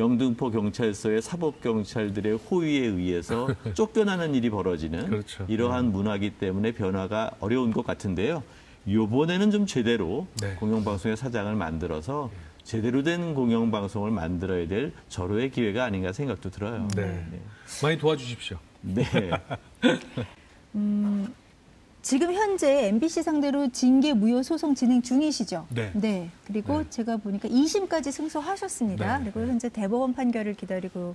[0.00, 5.44] 영등포 경찰서의 사법 경찰들의 호의에 의해서 쫓겨나는 일이 벌어지는 그렇죠.
[5.46, 8.42] 이러한 문화기 때문에 변화가 어려운 것 같은데요.
[8.86, 10.54] 이번에는 좀 제대로 네.
[10.54, 12.30] 공영방송의 사장을 만들어서
[12.64, 16.88] 제대로 된 공영방송을 만들어야 될 절호의 기회가 아닌가 생각도 들어요.
[16.96, 17.26] 네.
[17.82, 18.58] 많이 도와주십시오.
[18.80, 19.04] 네.
[22.10, 25.68] 지금 현재 MBC 상대로 징계 무효 소송 진행 중이시죠?
[25.94, 26.28] 네.
[26.44, 26.90] 그리고 네.
[26.90, 29.18] 제가 보니까 2심까지 승소하셨습니다.
[29.18, 29.30] 네.
[29.32, 31.14] 그리고 현재 대법원 판결을 기다리고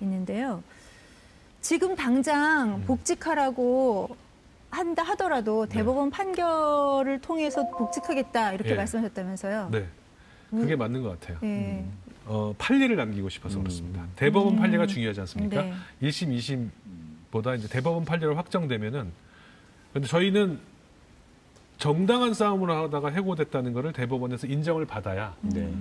[0.00, 0.62] 있는데요.
[1.60, 2.84] 지금 당장 음.
[2.86, 4.16] 복직하라고
[4.70, 8.74] 한다 하더라도 대법원 판결을 통해서 복직하겠다 이렇게 예.
[8.76, 9.70] 말씀하셨다면서요.
[9.72, 9.88] 네.
[10.50, 11.38] 그게 맞는 것 같아요.
[11.42, 11.84] 예.
[12.26, 13.64] 어, 판례를 남기고 싶어서 음.
[13.64, 14.06] 그렇습니다.
[14.14, 14.58] 대법원 음.
[14.60, 15.62] 판례가 중요하지 않습니까?
[15.62, 15.74] 네.
[16.00, 16.70] 1심,
[17.32, 19.10] 2심보다 이제 대법원 판례로 확정되면은
[19.92, 20.58] 근데 저희는
[21.78, 25.72] 정당한 싸움을 하다가 해고됐다는 것을 대법원에서 인정을 받아야 네.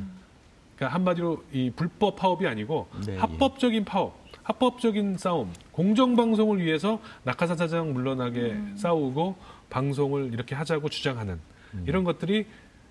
[0.76, 7.56] 그러니까 한마디로 이 불법 파업이 아니고 네, 합법적인 파업, 합법적인 싸움, 공정 방송을 위해서 낙하산
[7.56, 9.36] 사장 물러나게 싸우고
[9.70, 11.40] 방송을 이렇게 하자고 주장하는
[11.86, 12.48] 이런 것들이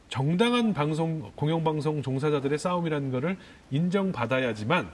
[0.09, 3.37] 정당한 방송 공영 방송 종사자들의 싸움이라는 것을
[3.71, 4.89] 인정받아야지만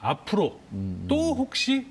[0.00, 1.06] 앞으로 음.
[1.08, 1.86] 또 혹시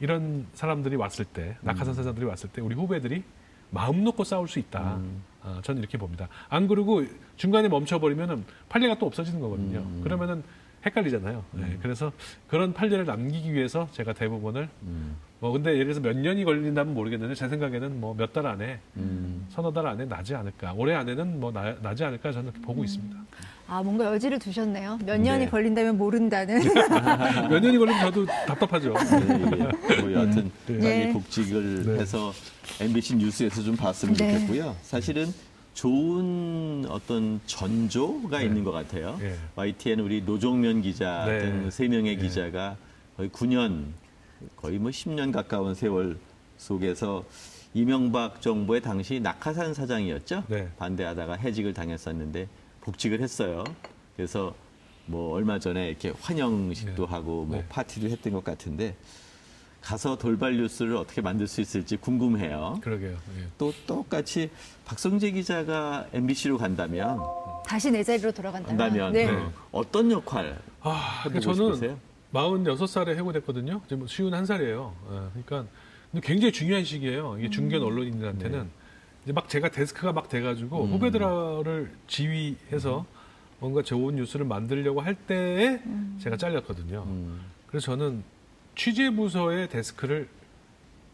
[0.00, 3.22] 이런 사람들이 왔을 때 낙하산 사장들이 왔을 때 우리 후배들이
[3.70, 4.98] 마음 놓고 싸울 수 있다.
[5.42, 6.28] 어, 저는 이렇게 봅니다.
[6.48, 7.04] 안 그러고
[7.36, 9.84] 중간에 멈춰버리면은 판례가 또 없어지는 거거든요.
[10.02, 10.42] 그러면은
[10.84, 11.44] 헷갈리잖아요.
[11.52, 12.12] 네, 그래서
[12.46, 15.16] 그런 판례를 남기기 위해서 제가 대법원을 음.
[15.40, 19.46] 뭐 근데 예를 들어서 몇 년이 걸린다면 모르겠는데 제 생각에는 뭐 몇 달 안에 음.
[19.48, 20.74] 서너 달 안에 나지 않을까.
[20.74, 23.16] 올해 안에는 뭐 나, 나지 않을까 저는 보고 있습니다.
[23.68, 25.00] 아 뭔가 여지를 두셨네요.
[25.04, 25.50] 몇 년이 네.
[25.50, 26.62] 걸린다면 모른다는.
[27.50, 28.94] 몇 년이 걸리면 저도 답답하죠.
[28.94, 30.00] 네, 예.
[30.00, 30.78] 뭐 여하튼 네.
[30.78, 31.12] 빨리 네.
[31.12, 32.00] 복직을 네.
[32.00, 32.32] 해서
[32.80, 34.34] MBC 뉴스에서 좀 봤으면 네.
[34.34, 34.76] 좋겠고요.
[34.82, 35.32] 사실은
[35.74, 39.18] 좋은 어떤 전조가 있는 것 같아요.
[39.20, 39.34] 예.
[39.56, 41.40] YTN 우리 노종면 기자 네.
[41.40, 42.16] 등세 명의 예.
[42.16, 42.76] 기자가
[43.16, 43.86] 거의 9년,
[44.56, 46.18] 거의 뭐 10년 가까운 세월
[46.56, 47.24] 속에서
[47.74, 50.44] 이명박 정부의 당시 낙하산 사장이었죠.
[50.46, 50.68] 네.
[50.78, 52.46] 반대하다가 해직을 당했었는데
[52.86, 53.64] 복직을 했어요.
[54.16, 54.54] 그래서
[55.06, 57.12] 뭐 얼마 전에 이렇게 환영식도 네.
[57.12, 57.66] 하고 뭐 네.
[57.68, 58.96] 파티도 했던 것 같은데
[59.82, 62.80] 가서 돌발 뉴스를 어떻게 만들 수 있을지 궁금해요.
[62.82, 63.12] 그러게요.
[63.12, 63.46] 예.
[63.58, 64.50] 또 똑같이
[64.84, 67.20] 박성재 기자가 MBC로 간다면
[67.64, 68.78] 다시 내 자리로 돌아간다면.
[68.78, 69.30] 간다면 네.
[69.30, 69.46] 네.
[69.70, 71.98] 어떤 역할 아, 해보고 저는 싶으세요?
[72.32, 73.80] 46살에 해고됐거든요.
[73.88, 74.94] 지금 쉬운 한 살이에요.
[75.04, 75.70] 어, 그러니까
[76.22, 77.36] 굉장히 중요한 시기예요.
[77.38, 78.68] 이게 중견 언론인들한테는 네.
[79.26, 80.92] 이제 막 제가 데스크가 막 돼가지고 음.
[80.92, 83.04] 후배들을 지휘해서
[83.58, 85.80] 뭔가 좋은 뉴스를 만들려고 할 때에
[86.20, 87.02] 제가 잘렸거든요.
[87.08, 88.22] 음, 그래서 저는
[88.76, 90.28] 취재 부서의 데스크를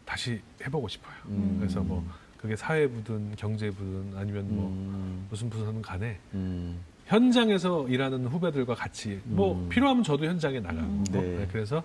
[0.05, 1.15] 다시 해보고 싶어요.
[1.29, 1.55] 음.
[1.59, 2.05] 그래서 뭐
[2.37, 9.55] 그게 사회부든 경제부든 아니면 뭐 음, 무슨 부서든 간에 음, 현장에서 일하는 후배들과 같이 뭐
[9.55, 9.69] 음.
[9.69, 11.19] 필요하면 저도 현장에 나가고 네.
[11.19, 11.83] 네, 그래서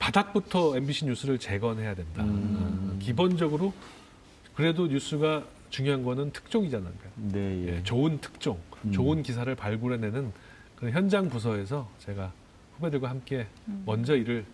[0.00, 2.24] 바닥부터 MBC 뉴스를 재건해야 된다.
[2.24, 2.94] 음.
[2.94, 3.72] 어, 기본적으로
[4.56, 6.92] 그래도 뉴스가 중요한 거는 특종이잖아요.
[7.16, 7.76] 네, 예.
[7.76, 8.90] 예, 좋은 특종, 음.
[8.92, 10.32] 좋은 기사를 발굴해내는
[10.76, 12.32] 그런 현장 부서에서 제가
[12.76, 13.82] 후배들과 함께 음.
[13.84, 14.46] 먼저 일을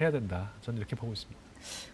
[0.00, 0.50] 해야 된다.
[0.62, 1.43] 저는 이렇게 보고 있습니다.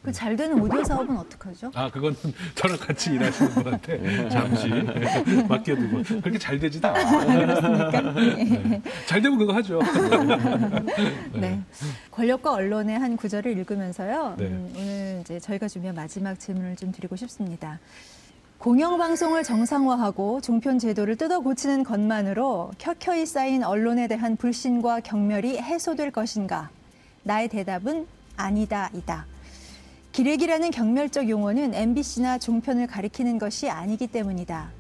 [0.02, 1.70] 그 잘 되는 오디오 사업은 어떡하죠?
[1.74, 2.16] 아, 그거는
[2.54, 4.68] 저랑 같이 일하시는 분한테 잠시
[5.48, 8.14] 맡겨두고 그렇게 잘 되지도 않아요.
[8.14, 8.82] 네.
[9.06, 9.80] 잘 되면 그거 하죠.
[11.34, 11.60] 네.
[12.10, 14.34] 권력과 언론의 한 구절을 읽으면서요.
[14.38, 14.44] 네.
[14.46, 17.78] 음, 오늘 이제 저희가 준비한 마지막 질문을 좀 드리고 싶습니다.
[18.58, 26.68] 공영방송을 정상화하고 종편 제도를 뜯어 고치는 것만으로 켜켜이 쌓인 언론에 대한 불신과 경멸이 해소될 것인가?
[27.22, 28.06] 나의 대답은
[28.36, 29.26] 아니다, 이다.
[30.12, 34.72] 기레기라는 경멸적 용어는 MBC나 종편을 가리키는 것이 아니기 때문이다.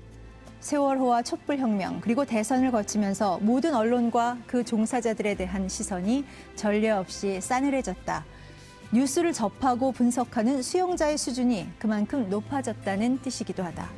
[0.58, 6.24] 세월호와 촛불혁명 그리고 대선을 거치면서 모든 언론과 그 종사자들에 대한 시선이
[6.56, 8.24] 전례 없이 싸늘해졌다.
[8.92, 13.88] 뉴스를 접하고 분석하는 수용자의 수준이 그만큼 높아졌다는 뜻이기도 하다.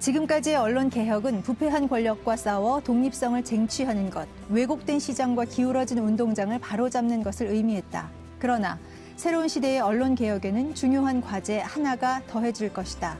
[0.00, 7.46] 지금까지의 언론 개혁은 부패한 권력과 싸워 독립성을 쟁취하는 것, 왜곡된 시장과 기울어진 운동장을 바로잡는 것을
[7.46, 8.10] 의미했다.
[8.40, 8.76] 그러나
[9.16, 13.18] 새로운 시대의 언론 개혁에는 중요한 과제 하나가 더해질 것이다.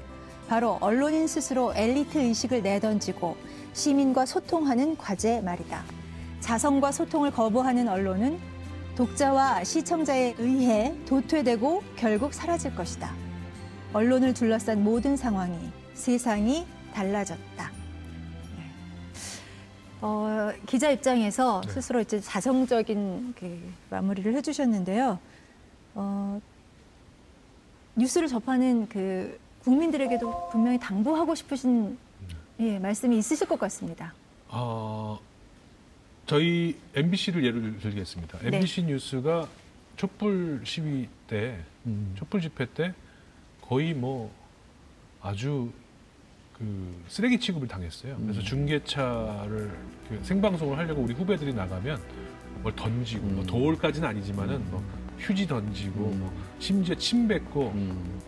[0.48, 3.36] 바로 언론인 스스로 엘리트 의식을 내던지고
[3.72, 5.82] 시민과 소통하는 과제 말이다.
[6.40, 8.38] 자성과 소통을 거부하는 언론은
[8.96, 13.14] 독자와 시청자에 의해 도태되고 결국 사라질 것이다.
[13.92, 15.56] 언론을 둘러싼 모든 상황이
[15.94, 17.70] 세상이 달라졌다.
[18.56, 18.64] 네.
[20.00, 21.72] 어, 기자 입장에서 네.
[21.72, 25.18] 스스로 이제 자성적인 그 마무리를 해주셨는데요.
[25.94, 26.40] 어,
[27.96, 31.98] 뉴스를 접하는 그 국민들에게도 분명히 당부하고 싶으신
[32.60, 34.12] 예, 말씀이 있으실 것 같습니다.
[34.48, 35.18] 어,
[36.26, 38.38] 저희 MBC를 예를 들겠습니다.
[38.38, 38.56] 네.
[38.56, 39.48] MBC 뉴스가
[39.96, 42.14] 촛불 시위 때, 음.
[42.16, 42.94] 촛불 집회 때
[43.60, 44.32] 거의 뭐
[45.20, 45.70] 아주
[46.54, 48.16] 그그 쓰레기 취급을 당했어요.
[48.18, 49.78] 그래서 중계차를
[50.08, 52.00] 그 생방송을 하려고 우리 후배들이 나가면
[52.62, 53.46] 뭘 던지고 뭐 음.
[53.46, 54.82] 도올까지는 아니지만은 뭐
[55.22, 56.18] 휴지 던지고 음.
[56.20, 58.20] 뭐 심지어 침 뱉고 음.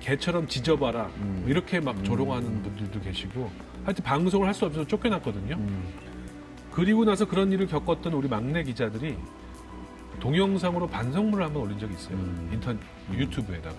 [0.00, 1.38] 개처럼 지져봐라 음.
[1.42, 2.04] 뭐 이렇게 막 음.
[2.04, 3.50] 조롱하는 분들도 계시고
[3.84, 5.56] 하여튼 방송을 할 수 없어서 쫓겨났거든요.
[5.56, 5.84] 음.
[6.72, 9.16] 그리고 나서 그런 일을 겪었던 우리 막내 기자들이
[10.20, 12.16] 동영상으로 반성문을 한번 올린 적이 있어요.
[12.16, 12.50] 음.
[12.52, 12.78] 인턴
[13.12, 13.76] 유튜브에다가.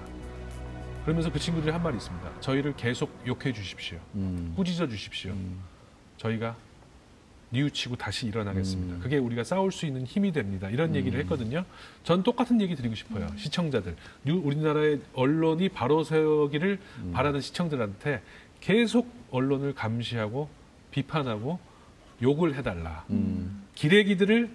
[1.04, 2.41] 그러면서 그 친구들이 한 말이 있습니다.
[2.41, 3.97] 저희를 계속 욕해 주십시오.
[4.15, 4.54] 음.
[4.56, 5.32] 꾸짖어 주십시오.
[5.32, 5.60] 음.
[6.17, 6.56] 저희가
[7.51, 8.95] 뉘우치고 다시 일어나겠습니다.
[8.95, 8.99] 음.
[8.99, 10.69] 그게 우리가 싸울 수 있는 힘이 됩니다.
[10.69, 10.95] 이런 음.
[10.95, 11.63] 얘기를 했거든요.
[12.03, 13.27] 전 똑같은 얘기 드리고 싶어요.
[13.38, 13.95] 시청자들.
[14.25, 17.12] 뉴- 우리나라의 언론이 바로 세우기를 음.
[17.13, 18.21] 바라는 시청자들한테
[18.60, 20.49] 계속 언론을 감시하고
[20.91, 21.60] 비판하고
[22.21, 23.05] 욕을 해달라.
[23.12, 23.63] 음.
[23.75, 24.49] 기레기들을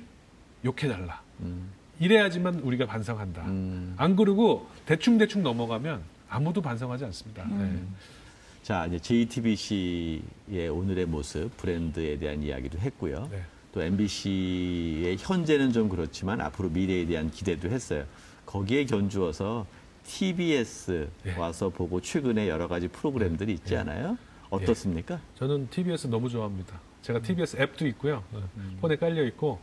[0.64, 1.22] 욕해달라.
[1.40, 1.70] 음.
[1.98, 3.42] 이래야지만 우리가 반성한다.
[3.46, 3.94] 음.
[3.96, 7.44] 안 그러고 대충대충 넘어가면 아무도 반성하지 않습니다.
[7.44, 7.94] 음.
[8.62, 13.28] 자, 이제 JTBC의 오늘의 모습, 브랜드에 대한 이야기도 했고요.
[13.30, 13.38] 네.
[13.38, 13.42] 네.
[13.72, 18.04] 또 MBC의 현재는 좀 그렇지만 앞으로 미래에 대한 기대도 했어요.
[18.46, 19.66] 거기에 견주어서
[20.04, 21.32] TBS 예.
[21.36, 23.78] 와서 보고 최근에 여러 가지 프로그램들이 있지 예.
[23.78, 24.16] 않아요?
[24.50, 25.20] 어떻습니까?
[25.36, 26.78] 저는 TBS 너무 좋아합니다.
[27.00, 28.22] 제가 TBS 앱도 있고요.
[28.32, 28.40] 네.
[28.58, 28.78] 음.
[28.80, 29.58] 폰에 깔려 있고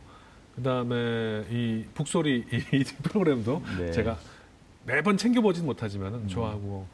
[0.56, 3.92] 그다음에 이 북소리 이 프로그램도 네.
[3.92, 4.18] 제가
[4.84, 6.86] 매번 챙겨보진 못하지만 좋아하고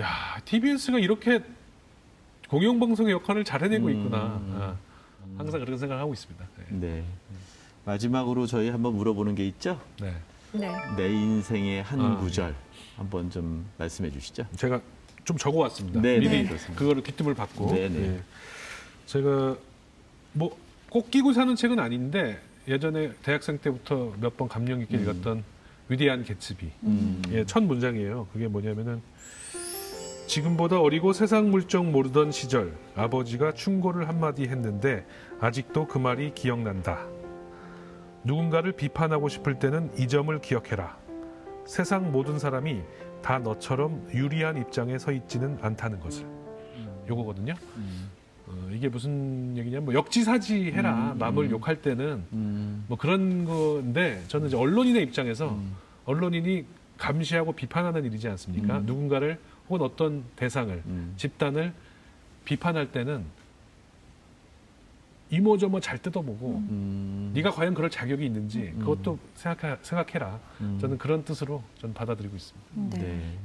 [0.00, 1.40] 야 TBS가 이렇게
[2.48, 3.90] 공영방송의 역할을 잘 해내고 음.
[3.92, 4.18] 있구나.
[4.18, 4.76] 아,
[5.36, 6.44] 항상 그런 생각을 하고 있습니다.
[6.58, 6.64] 네.
[6.70, 7.04] 네.
[7.84, 9.80] 마지막으로 저희 한번 물어보는 게 있죠?
[10.00, 10.14] 네.
[10.52, 10.70] 네.
[10.96, 12.54] 내 인생의 한 아, 구절
[12.96, 14.46] 한번 좀 말씀해 주시죠.
[14.56, 14.80] 제가
[15.24, 16.00] 좀 적어왔습니다.
[16.00, 16.78] 네, 미리 네, 그렇습니다.
[16.78, 17.72] 그거를 귀뜸을 받고.
[17.72, 18.16] 네, 네.
[18.16, 18.22] 예.
[19.06, 19.56] 제가
[20.32, 20.56] 뭐
[20.90, 25.02] 꼭 끼고 사는 책은 아닌데 예전에 대학생 때부터 몇 번 감명 있게 음.
[25.02, 25.44] 읽었던
[25.88, 26.68] 위대한 개츠비.
[26.82, 27.22] 음.
[27.30, 28.26] 예, 첫 문장이에요.
[28.32, 29.00] 그게 뭐냐면은
[30.30, 35.04] 지금보다 어리고 세상 물정 모르던 시절 아버지가 충고를 한마디 했는데
[35.40, 37.04] 아직도 그 말이 기억난다.
[38.22, 40.96] 누군가를 비판하고 싶을 때는 이 점을 기억해라.
[41.66, 42.80] 세상 모든 사람이
[43.22, 46.24] 다 너처럼 유리한 입장에 서 있지는 않다는 것을.
[47.08, 47.54] 요거거든요.
[47.76, 48.10] 음.
[48.46, 51.12] 어, 이게 무슨 얘기냐면 뭐 역지사지 해라.
[51.14, 51.50] 음, 남을 음.
[51.50, 52.84] 욕할 때는 음.
[52.86, 55.74] 뭐 그런 건데 저는 이제 언론인의 입장에서 음.
[56.04, 56.66] 언론인이
[56.98, 58.78] 감시하고 비판하는 일이지 않습니까?
[58.78, 58.86] 음.
[58.86, 59.40] 누군가를
[59.70, 61.14] 혹은 어떤 대상을 음.
[61.16, 61.72] 집단을
[62.44, 63.24] 비판할 때는
[65.30, 67.30] 이모저모 잘 뜯어보고 음.
[67.34, 68.80] 네가 과연 그럴 자격이 있는지 음.
[68.80, 70.40] 그것도 생각해, 생각해라.
[70.60, 70.78] 음.
[70.80, 72.98] 저는 그런 뜻으로 저는 받아들이고 있습니다.
[72.98, 73.00] 네.
[73.00, 73.38] 네.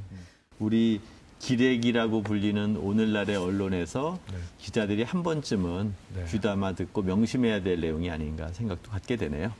[0.57, 0.99] 우리
[1.37, 4.37] 기레기라고 불리는 오늘날의 언론에서 네.
[4.57, 6.25] 기자들이 한 번쯤은 네.
[6.29, 9.53] 귀담아 듣고 명심해야 될 내용이 아닌가 생각도 갖게 되네요.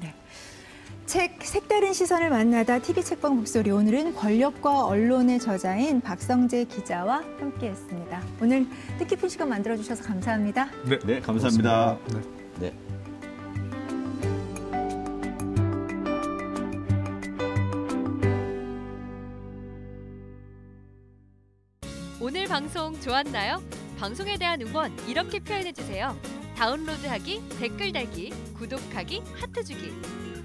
[0.00, 0.14] 네.
[1.10, 8.22] 책 색다른 시선을 만나다 TV 책방 목소리 오늘은 권력과 언론의 저자인 박성재 기자와 함께했습니다.
[8.40, 8.64] 오늘
[9.00, 10.66] 뜻깊은 시간 만들어 주셔서 감사합니다.
[10.84, 11.98] 네, 감사합니다.
[11.98, 11.98] 고맙습니다.
[12.60, 12.70] 네.
[12.70, 12.74] 네.
[22.20, 23.60] 오늘 방송 좋았나요?
[23.98, 26.16] 방송에 대한 응원 이렇게 표현해 주세요.
[26.54, 30.19] 다운로드하기, 댓글 달기, 구독하기, 하트 주기.